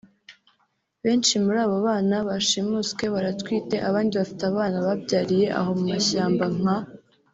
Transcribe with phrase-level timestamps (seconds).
[1.03, 6.65] Benshi muri abo bana bashimuswe baratwite abandi bafite abana babyariye aho mu mashyamaba nk